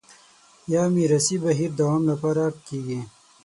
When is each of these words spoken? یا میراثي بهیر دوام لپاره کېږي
یا 0.73 0.83
میراثي 0.93 1.35
بهیر 1.43 1.71
دوام 1.79 2.01
لپاره 2.11 2.45
کېږي 2.65 2.99